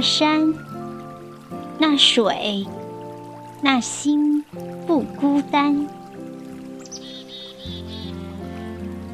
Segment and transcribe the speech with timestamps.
[0.00, 0.54] 山，
[1.78, 2.66] 那水，
[3.60, 4.42] 那心
[4.86, 5.86] 不孤单。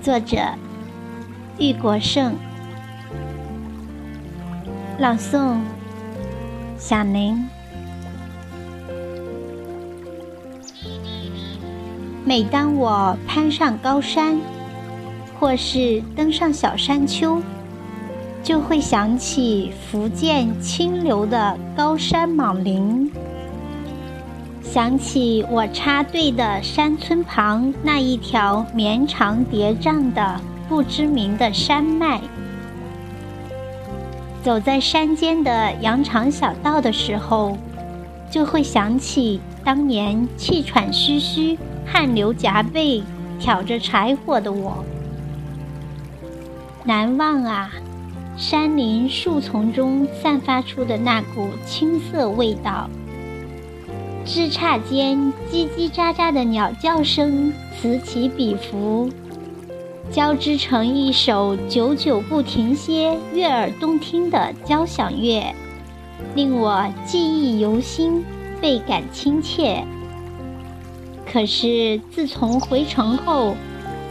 [0.00, 0.38] 作者：
[1.58, 2.34] 玉国胜，
[4.98, 5.58] 朗诵：
[6.78, 7.48] 小宁。
[12.24, 14.36] 每当我攀上高山，
[15.38, 17.40] 或是登上小山丘，
[18.46, 23.10] 就会想起福建清流的高山莽岭，
[24.62, 32.20] 想起我插队的山村旁那一条绵长叠嶂的不知名的山脉。
[34.44, 37.58] 走在山间的羊肠小道的时候，
[38.30, 41.58] 就会想起当年气喘吁吁。
[41.84, 43.02] 汗流浃背，
[43.40, 44.84] 挑着柴火的我，
[46.84, 47.72] 难忘啊！
[48.36, 52.88] 山林树丛中散发出的那股青涩味道，
[54.26, 59.08] 枝杈间叽叽喳喳的鸟叫声此起彼伏，
[60.10, 65.42] 交织成一首久久不停歇、悦耳动听的交响乐，
[66.34, 68.22] 令我记忆犹新，
[68.60, 69.82] 倍感亲切。
[71.24, 73.56] 可是自从回城后，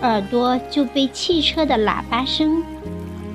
[0.02, 2.64] 耳朵就被汽车的喇叭声、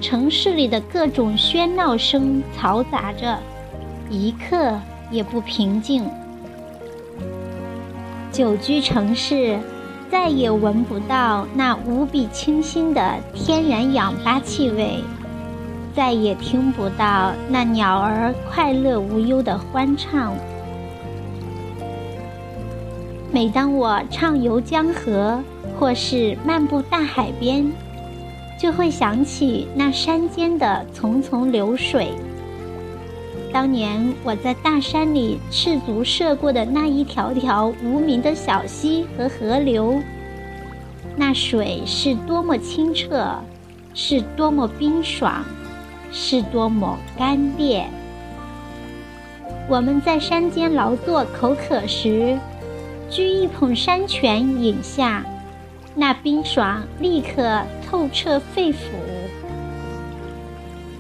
[0.00, 3.38] 城市里的各种喧闹声嘈杂着，
[4.08, 6.08] 一刻也不平静。
[8.32, 9.58] 久居城市，
[10.10, 15.04] 再也闻不到那无比清新的天然氧吧气味，
[15.94, 20.32] 再也听不到那鸟儿快乐无忧的欢唱。
[23.30, 25.40] 每当我畅游江河，
[25.78, 27.70] 或是漫步大海边，
[28.60, 32.08] 就会想起那山间的淙淙流水。
[33.50, 39.98] 当年我在大山里赤足涉过的那一条条无名的小溪和河流，
[41.16, 43.34] 那水是多么清澈，
[43.94, 45.42] 是多么冰爽，
[46.12, 47.86] 是多么干裂。
[49.70, 52.38] 我们在山间劳作口渴时。
[53.10, 55.24] 掬一捧山泉饮下，
[55.94, 58.76] 那冰爽立刻透彻肺腑。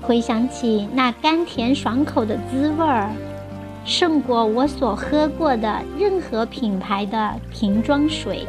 [0.02, 3.10] 回想起那甘甜爽口的滋味儿，
[3.84, 8.46] 胜过我所喝过的任何品牌的瓶装水。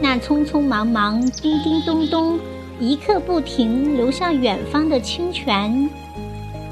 [0.00, 2.38] 那匆匆忙忙、叮叮咚咚、
[2.80, 5.88] 一刻不停流向远方的清泉，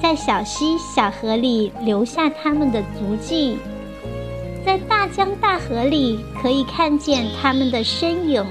[0.03, 3.59] 在小溪小河里留下他们的足迹。
[4.65, 8.45] 在大江大河里，可以看见他们的身影；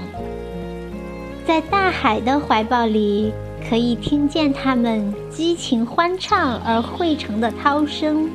[1.46, 3.32] 在大海的怀抱里，
[3.68, 8.28] 可以听见他们激情欢唱而汇成的涛声。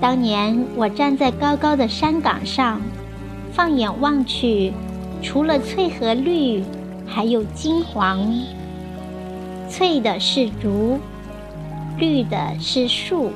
[0.00, 2.80] 当年我站在高高的山岗上，
[3.52, 4.72] 放眼望去，
[5.22, 6.62] 除了翠和绿，
[7.06, 8.20] 还有金黄。
[9.68, 10.98] 翠的是竹，
[11.98, 13.30] 绿的是树。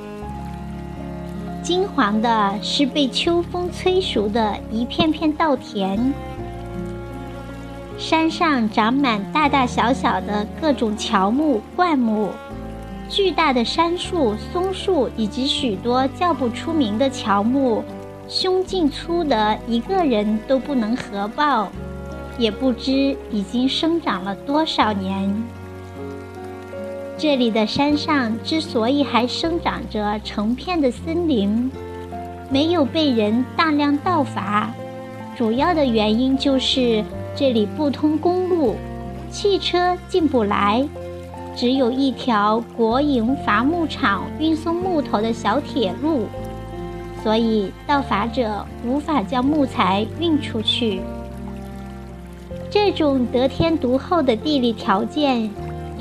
[1.62, 6.12] 金黄的是被秋风催熟的一片片稻田，
[7.96, 12.30] 山上长满大大小小的各种乔木、灌木，
[13.08, 17.84] 巨大的杉树、松树以及许多叫不出名的乔木，
[18.28, 21.70] 胸径粗的一个人都不能合抱，
[22.38, 25.32] 也不知已经生长了多少年。
[27.22, 31.70] 这里的山上之所以还生长着成片的森林，
[32.50, 34.74] 没有被人大量盗伐，
[35.36, 37.04] 主要的原因就是
[37.36, 38.74] 这里不通公路，
[39.30, 40.84] 汽车进不来，
[41.54, 46.26] 只有一条国营伐木厂运送木头的小铁路，
[47.22, 51.00] 所以盗伐者无法将木材运出去。
[52.68, 55.48] 这种得天独厚的地理条件。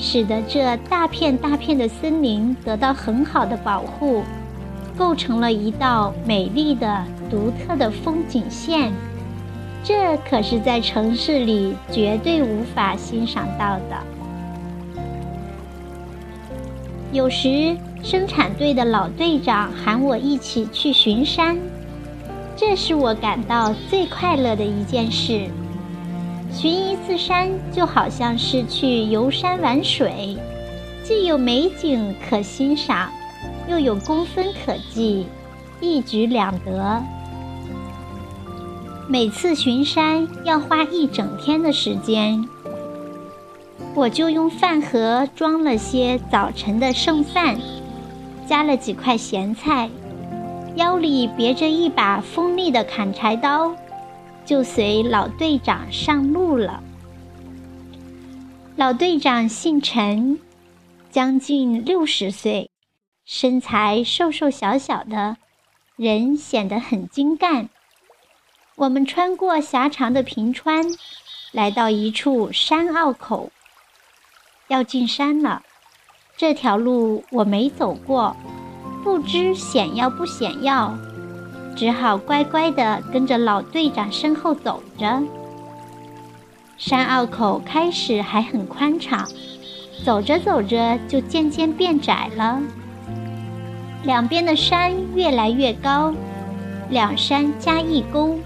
[0.02, 4.24] 使得这大片大片的森林得到很好的保护，
[4.98, 8.92] 构成了一道美丽的、独特的风景线。
[9.84, 13.98] 这可是在城市里绝对无法欣赏到的。
[17.12, 21.58] 有时，生产队的老队长喊我一起去巡山，
[22.56, 25.48] 这是我感到最快乐的一件事。
[26.54, 30.38] 巡一次山就好像是去游山玩水，
[31.04, 33.10] 既有美景可欣赏，
[33.68, 35.26] 又有功分可记，
[35.80, 37.02] 一举两得。
[39.08, 42.46] 每次巡山要花一整天的时间，
[43.96, 47.58] 我就用饭盒装了些早晨的剩饭，
[48.46, 49.90] 加了几块咸菜，
[50.76, 53.74] 腰里别着一把锋利的砍柴刀，
[54.52, 56.84] 就随老队长上路了。
[58.76, 60.42] 老队长姓陈，
[61.10, 62.70] 将近六十岁，
[63.24, 65.38] 身材瘦瘦小小的，
[65.96, 67.70] 人显得很精干。
[68.76, 70.86] 我们穿过狭长的平川，
[71.54, 73.54] 来到一处山坳口，
[74.68, 75.64] 要进山了。
[76.36, 78.36] 这条路我没走过，
[79.02, 80.98] 不知险要不险要，
[81.76, 85.22] 只好乖乖地跟着老队长身后走着。
[86.78, 89.28] 山坳口开始还很宽敞，
[90.04, 92.60] 走着走着就渐渐变窄了。
[94.04, 96.14] 两边的山越来越高，
[96.90, 98.40] 两山夹一沟，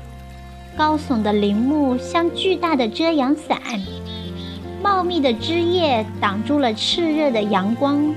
[0.78, 3.58] 高耸的林木像巨大的遮阳伞，
[4.84, 8.14] 茂密的枝叶挡住了炽热的阳光，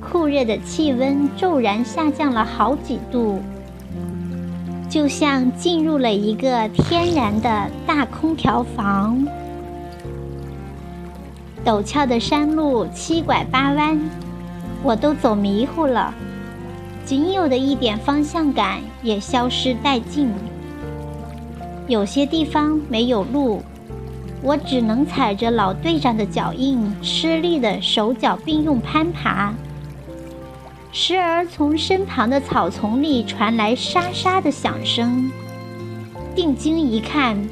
[0.00, 3.42] 酷热的气温骤然下降了好几度。
[4.88, 9.26] 就像进入了一个天然的大空调房。
[11.64, 14.00] 陡峭的山路七拐八弯，
[14.82, 16.14] 我都走迷糊了，
[17.04, 20.32] 仅有的一点方向感也消失殆尽。
[21.86, 23.62] 有些地方没有路，
[24.42, 29.52] 我只能踩着老队长的脚印，吃力的手脚并用攀爬。
[30.90, 35.30] 时而从身旁的草丛里传来沙沙的响声，
[36.34, 37.48] 定睛一看，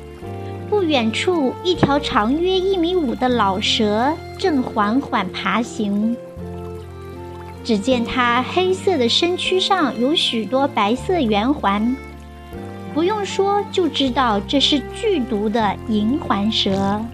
[0.70, 6.16] 不远处一条长约一米五的老蛇正缓缓爬行。
[7.62, 11.96] 只见它黑色的身躯上有许多白色圆环，
[12.94, 17.04] 不用说就知道这是剧毒的银环蛇。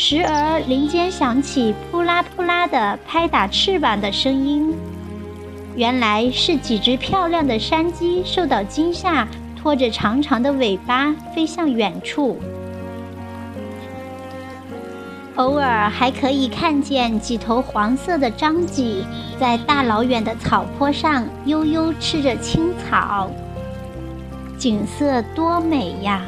[0.00, 4.72] 时而林间响起扑啦扑啦的拍打翅膀的声音，
[5.74, 12.38] 原来是几只漂亮的山鸡受到惊吓，拖着长长的尾巴飞向远处。
[15.34, 19.04] 偶尔还可以看见几头黄色的獐鸡
[19.36, 23.28] 在大老远的草坡上悠悠吃着青草，
[24.56, 26.22] 景色多美呀！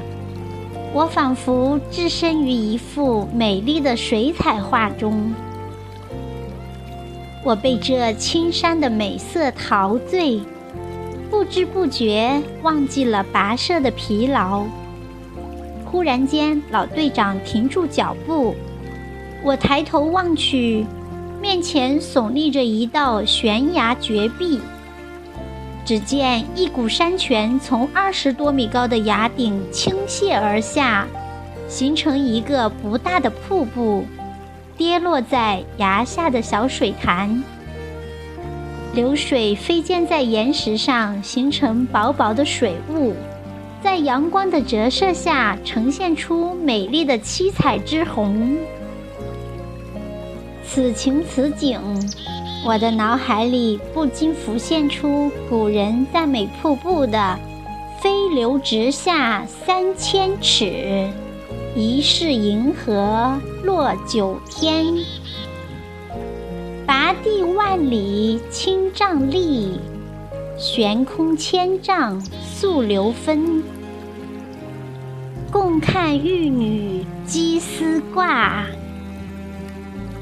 [0.92, 5.32] 我仿佛置身于一幅美丽的水彩画中，
[7.44, 10.40] 我被这青山的美色陶醉，
[11.30, 14.64] 不知不觉忘记了跋涉的疲劳。
[15.84, 18.56] 忽然间，老队长停住脚步，
[19.44, 20.84] 我抬头望去，
[21.40, 24.60] 面前耸立着一道悬崖绝壁。
[25.90, 31.04] 只见一股山泉从二十多米高的崖顶倾泻而下，
[31.68, 34.04] 形成一个不大的瀑布，
[34.76, 37.42] 跌落在崖下的小水潭。
[38.94, 43.12] 流水飞溅在岩石上，形成薄薄的水雾，
[43.82, 48.56] 在阳光的折射下，呈现出美丽的七彩之红。
[50.64, 51.80] 此情此景。
[52.62, 57.38] 我的脑海里不禁浮现出古人赞美瀑布的
[58.00, 61.08] “飞流直下三千尺，
[61.74, 64.94] 疑是银河落九天。
[66.86, 69.80] 拔地万里清丈立，
[70.58, 73.64] 悬空千丈素流分。
[75.50, 78.66] 共看玉女鸡丝挂，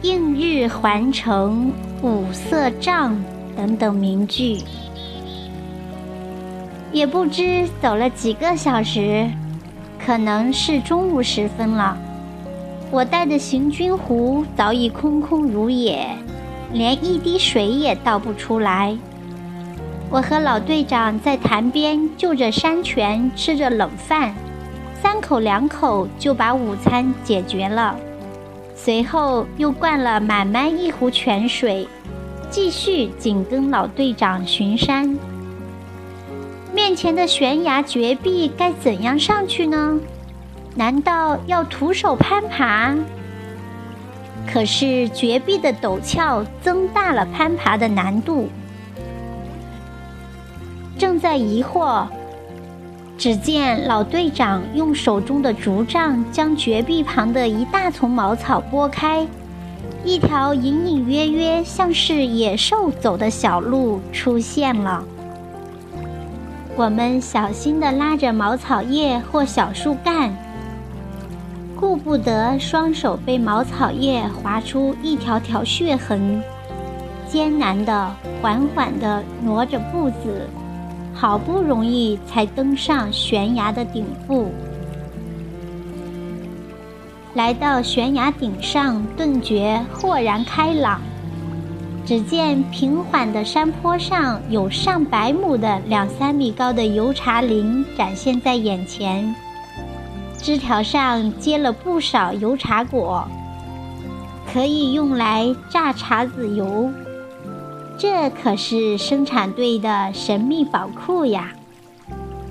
[0.03, 1.73] 映日环城。
[2.01, 3.21] 五色帐
[3.57, 4.59] 等等名句，
[6.93, 9.29] 也不知走了几个小时，
[9.99, 11.99] 可能是中午时分了。
[12.93, 16.07] 我带的行军壶早已空空如也，
[16.73, 18.97] 连一滴水也倒不出来。
[20.09, 24.33] 我和老队长在潭边就着山泉吃着冷饭，
[25.03, 27.97] 三口两口就把午餐解决了。
[28.81, 31.87] 随后又灌了满满一壶泉水，
[32.49, 35.19] 继续紧跟老队长巡山。
[36.73, 39.99] 面前的悬崖绝壁该怎样上去呢？
[40.77, 42.97] 难道要徒手攀爬？
[44.47, 48.49] 可是绝壁的陡峭增大了攀爬的难度。
[50.97, 52.07] 正在疑惑。
[53.19, 59.27] 只见老队长用手中的竹杖将绝壁旁的一大丛茅草拨开，
[60.05, 65.03] 一条隐隐约约像是野兽走的小路出现了。
[66.77, 70.33] 我们小心地拉着茅草叶或小树干，
[71.75, 76.41] 顾不得双手被茅草叶划出一条条血痕，
[77.29, 80.49] 艰难地、缓缓地挪着步子，
[81.21, 84.53] 好不容易才登上悬崖的顶部。
[87.35, 91.01] 来到悬崖顶上，顿觉豁然开朗。
[92.07, 99.35] 只见平缓的山坡上有上百亩的两三米高的油茶林展现在眼前，
[100.39, 103.29] 枝条上结了不少油茶果，
[104.51, 106.91] 可以用来榨茶籽油。
[107.99, 111.53] 这可是生产队的神秘宝库呀！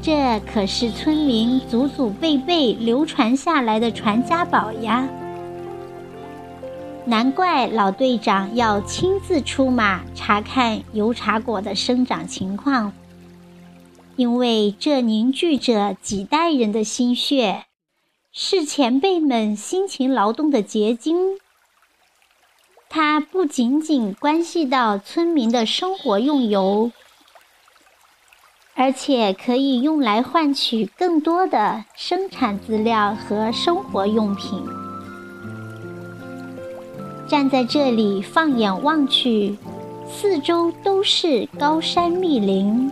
[0.02, 5.08] 这可是村民祖祖辈辈流传下来的传家宝呀！
[7.06, 12.92] 难怪老队长要亲自出马查看油茶果的生长情况，
[14.18, 17.64] 因为这凝聚着几代人的心血，
[18.34, 21.38] 是前辈们辛勤劳动的结晶。
[22.98, 26.92] 它不仅仅关系到村民的生活用油，
[28.74, 34.64] 而且可以用来换取更多的生产资料和生活用品。
[37.28, 39.56] 站在这里，放眼望去，
[40.10, 42.92] 四周都是高山密林，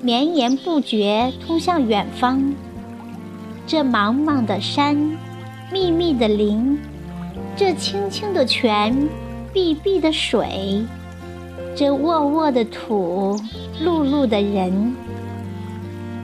[0.00, 2.54] 绵延不绝，通向远方。
[3.66, 4.96] 这茫茫的山，
[5.70, 6.80] 密密的林，
[7.54, 9.10] 这清清的泉，
[9.52, 10.82] 碧碧的水，
[11.76, 13.36] 这沃沃的土，
[13.84, 14.94] 碌碌的人，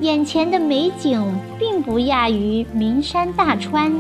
[0.00, 1.23] 眼前的美景
[1.58, 3.92] 并不亚于名山大川。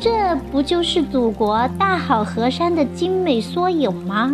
[0.00, 4.32] 这不就是祖国大好河山的精美缩影吗？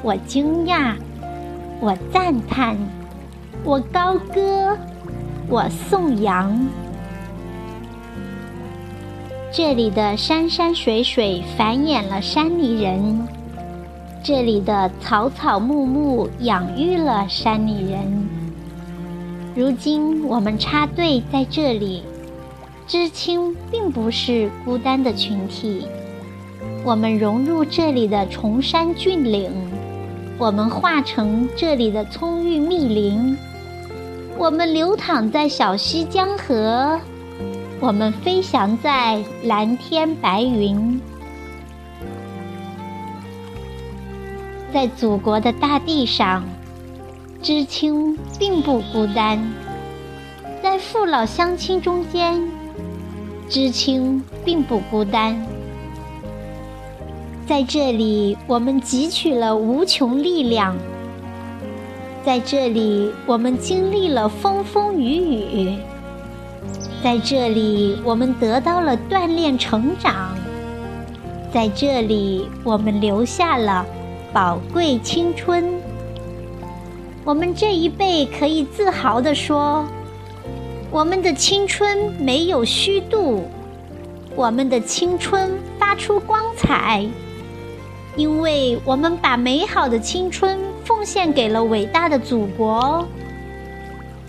[0.00, 0.94] 我惊讶，
[1.80, 2.76] 我赞叹，
[3.64, 4.78] 我高歌，
[5.48, 6.64] 我颂扬。
[9.54, 13.28] 这里的山山水水繁衍了山里人，
[14.22, 18.28] 这里的草草木木养育了山里人。
[19.54, 22.02] 如今我们插队在这里。
[22.84, 25.86] 知青并不是孤单的群体，
[26.84, 29.50] 我们融入这里的崇山峻岭，
[30.36, 33.38] 我们化成这里的葱郁密林，
[34.36, 36.98] 我们流淌在小溪江河，
[37.82, 41.00] 我们飞翔在蓝天白云，
[44.72, 46.44] 在祖国的大地上，
[47.42, 49.44] 知青并不孤单，
[50.62, 52.40] 在父老乡亲中间。
[53.48, 55.44] 知青并不孤单，
[57.48, 60.76] 在这里我们汲取了无穷力量，
[62.24, 65.78] 在这里我们经历了风风雨雨，
[67.02, 70.36] 在这里我们得到了锻炼成长，
[71.52, 73.84] 在这里我们留下了
[74.32, 75.64] 宝贵青春。
[77.24, 79.84] 我们这一辈可以自豪地说。
[80.92, 83.48] 我们的青春没有虚度，
[84.36, 87.04] 我们的青春发出光彩，
[88.14, 93.08] 因为我们把美好的青春奉献给了伟大的祖国，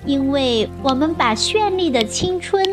[0.05, 2.63] 因为我们把绚丽的青春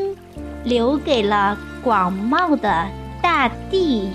[0.64, 2.86] 留给了广袤的
[3.22, 4.10] 大地。